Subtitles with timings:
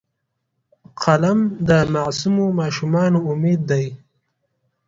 [1.03, 3.85] قلم د معصومو ماشومانو امید دی